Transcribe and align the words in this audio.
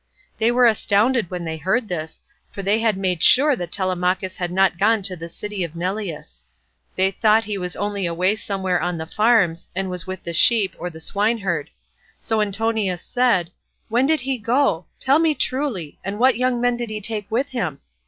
They 0.39 0.49
were 0.51 0.65
astounded 0.65 1.29
when 1.29 1.45
they 1.45 1.57
heard 1.57 1.87
this, 1.87 2.23
for 2.51 2.63
they 2.63 2.79
had 2.79 2.97
made 2.97 3.21
sure 3.21 3.55
that 3.55 3.71
Telemachus 3.71 4.35
had 4.37 4.49
not 4.49 4.79
gone 4.79 5.03
to 5.03 5.15
the 5.15 5.29
city 5.29 5.63
of 5.63 5.75
Neleus. 5.75 6.43
They 6.95 7.11
thought 7.11 7.43
he 7.43 7.55
was 7.59 7.75
only 7.75 8.07
away 8.07 8.35
somewhere 8.35 8.81
on 8.81 8.97
the 8.97 9.05
farms, 9.05 9.67
and 9.75 9.91
was 9.91 10.07
with 10.07 10.23
the 10.23 10.33
sheep, 10.33 10.73
or 10.79 10.85
with 10.85 10.93
the 10.93 10.99
swineherd; 11.01 11.69
so 12.19 12.41
Antinous 12.41 13.03
said, 13.03 13.51
"When 13.89 14.07
did 14.07 14.21
he 14.21 14.39
go? 14.39 14.87
Tell 14.99 15.19
me 15.19 15.35
truly, 15.35 15.99
and 16.03 16.17
what 16.17 16.35
young 16.35 16.59
men 16.59 16.77
did 16.77 16.89
he 16.89 16.99
take 16.99 17.29
with 17.29 17.49
him? 17.49 17.79